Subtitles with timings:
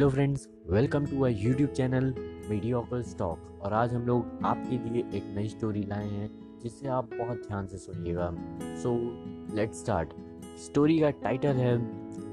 [0.00, 2.04] Hello friends, welcome to a YouTube channel
[2.50, 6.28] मीडियोकल stock. और आज हम लोग आपके लिए एक नई स्टोरी लाए हैं,
[6.62, 8.30] जिसे आप बहुत ध्यान से सुनिएगा।
[8.82, 8.94] सो
[9.56, 10.12] लेट्स स्टार्ट
[10.58, 11.76] स्टोरी का टाइटल है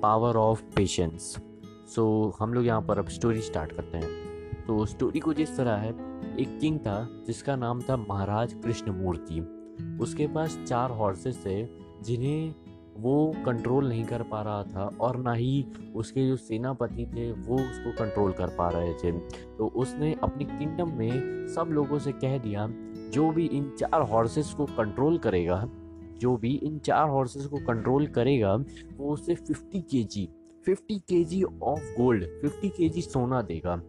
[0.00, 1.36] पावर ऑफ़ पेशेंस
[1.94, 2.06] सो
[2.38, 5.90] हम लोग यहाँ पर अब स्टोरी स्टार्ट करते हैं। तो स्टोरी कुछ इस तरह है।
[6.36, 9.40] एक किंग था, जिसका नाम था महाराज कृष्णमूर्ति।
[10.00, 11.64] उसके पास चार हॉर्सेस थे,
[12.02, 12.54] जिन्हें
[12.96, 17.54] वो कंट्रोल नहीं कर पा रहा था और ना ही उसके जो सेनापति थे, वो
[17.54, 19.12] उसको कंट्रोल कर पा रहे थे।
[19.56, 22.68] तो उसने अपनी किंगडम में सब लोगों से कह दिया,
[23.10, 25.68] जो भी इन चार हॉर्सेस को कंट्रोल करेगा,
[26.18, 28.54] जो भी इन चार हॉर्सेस को कंट्रोल करेगा,
[28.96, 30.28] वो उसे 50 के जी
[30.66, 33.82] फिफ्टी के जी ऑफ़ गोल्ड 50 के जी सोना देगा।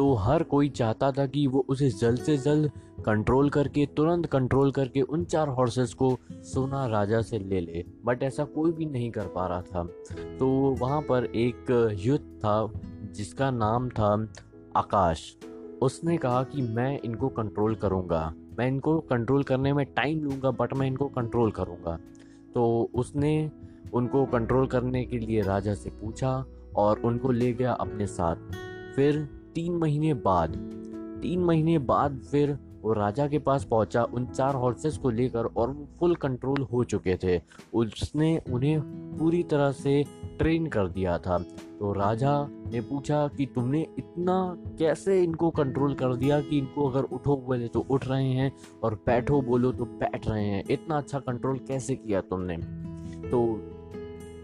[0.00, 2.70] तो हर कोई चाहता था कि वो उसे जल्द से जल्द
[3.06, 8.22] कंट्रोल करके, तुरंत कंट्रोल करके उन चार हॉर्सेस को सोना राजा से ले ले। बट
[8.22, 9.84] ऐसा कोई भी नहीं कर पा रहा था।
[10.38, 10.48] तो
[10.80, 12.70] वहाँ पर एक युद्ध था,
[13.14, 14.28] जिसका नाम था
[14.76, 15.36] आकाश।
[15.82, 20.74] उसने कहा कि मैं इनको कंट्रोल करूँगा। मैं इनको कंट्रोल करने में टाइम लूँगा बट
[20.74, 21.98] मैं इनको कंट्रोल करूँगा।
[22.54, 23.50] तो उसने
[23.94, 26.44] उनको कंट्रोल करने के लिए राजा से पूछा
[26.76, 28.36] और उनको ले गया अपने साथ।
[28.96, 30.56] फिर तीन महीने बाद,
[31.22, 35.70] तीन महीने बाद फिर वो राजा के पास पहुँचा उन चार हॉर्सेस को लेकर और
[35.70, 37.40] वो फुल कंट्रोल हो चुके थे।
[37.74, 38.80] उसने उन्हें
[39.18, 40.04] पूरी तरह से
[40.38, 41.38] ट्रेन कर दिया था।
[41.78, 47.02] तो राजा ने पूछा कि तुमने इतना कैसे इनको कंट्रोल कर दिया कि इनको अगर
[47.02, 51.18] उठो बोले तो उठ रहे हैं और बैठो बोलो तो बैठ रहे हैं। इतना अच्छा
[51.18, 52.56] कंट्रोल कैसे किया तुमने?
[53.30, 53.60] तो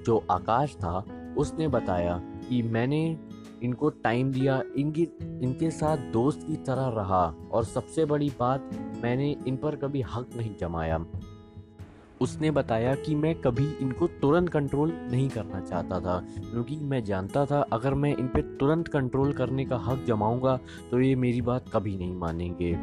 [0.06, 1.04] जो आकाश था,
[1.38, 3.18] उसने बताया कि मैंने
[3.62, 5.02] इनको टाइम दिया। इनकी,
[5.42, 8.70] इनके साथ दोस्त की तरह रहा। और सबसे बड़ी बात,
[9.02, 11.06] मैंने इन पर कभी हक नहीं जमाया।
[12.20, 17.46] उसने बताया कि मैं कभी इनको तुरंत कंट्रोल नहीं करना चाहता था। क्योंकि मैं जानता
[17.46, 20.58] था, अगर मैं इन पर तुरंत कंट्रोल करने का हक जमाऊँगा
[20.90, 22.78] तो ये मेरी बात कभी नहीं मानेंगे।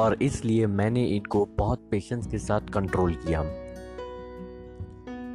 [0.00, 3.42] और इसलिए मैंने इनको बहुत पेशेंस के साथ कंट्रोल किया।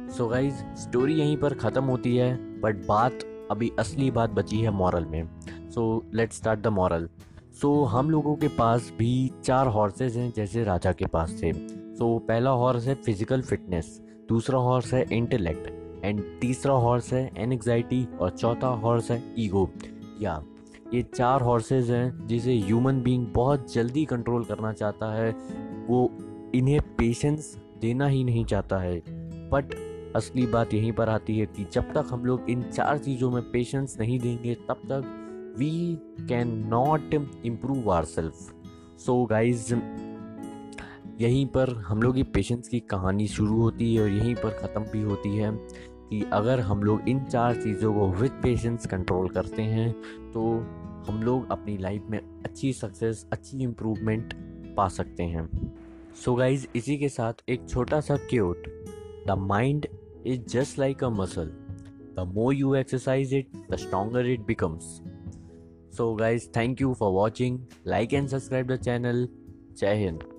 [0.08, 3.18] सो गाइज़ स्टोरी यहीं पर ख़त्म होती है बट बात
[3.52, 5.28] अभी असली बात बची है मॉरल में।
[5.70, 7.08] So let's start the moral
[7.60, 12.14] so हम लोगों के पास भी चार हॉर्सेज हैं जैसे राजा के पास थे सो।
[12.14, 18.06] So, पहला हॉर्स है फ़िज़िकल फिटनेस दूसरा हॉर्स है इंटेलेक्ट एंड तीसरा हॉर्स है एनजाइटी
[18.20, 19.68] और चौथा हॉर्स है ईगो
[20.20, 20.42] या
[20.94, 25.30] ये चार हॉर्सेज हैं जिसे ह्यूमन बीइंग बहुत जल्दी कंट्रोल करना चाहता है।
[25.88, 26.10] वो
[26.54, 28.98] इन्हें पेशेंस देना ही नहीं चाहता है।
[29.50, 29.74] बट
[30.16, 33.42] असली बात यहीं पर आती है कि जब तक हम लोग इन चार चीज़ों में
[33.50, 37.14] पेशेंस नहीं देंगे, तब तक we can not
[37.44, 38.34] improve our self
[38.98, 39.74] so guys
[41.20, 44.80] यहीं पर हम लोग की पेशेंस की कहानी शुरू होती है और यहीं पर ख़त्म
[44.82, 45.50] भी होती है
[46.10, 49.92] कि अगर हम लोग इन चार चीज़ों को विद पेशेंस कंट्रोल करते हैं
[50.32, 50.42] तो
[51.10, 54.34] हम लोग अपनी लाइफ में अच्छी सक्सेस अच्छी इम्प्रूवमेंट
[54.76, 55.48] पा सकते हैं।
[56.24, 58.66] सो so गाइज़ इसी के साथ एक छोटा सा cute
[59.26, 59.86] the mind
[60.24, 61.50] is just like a muscle.
[62.14, 65.02] The more you exercise it, the stronger it becomes.
[65.90, 67.66] So, guys, thank you for watching.
[67.84, 69.28] Like and subscribe the channel.
[69.74, 70.31] Jai Hind.